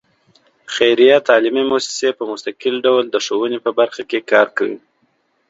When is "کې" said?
4.09-4.19